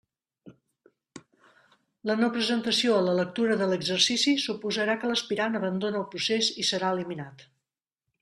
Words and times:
La 2.09 2.15
no 2.21 2.29
presentació 2.37 2.95
a 2.95 3.03
la 3.09 3.13
lectura 3.19 3.59
de 3.61 3.67
l'exercici 3.73 4.33
suposarà 4.45 4.97
que 5.03 5.11
l'aspirant 5.13 5.59
abandona 5.61 6.01
el 6.03 6.07
procés 6.15 6.49
i 6.65 6.69
serà 6.71 6.93
eliminat. 6.97 7.45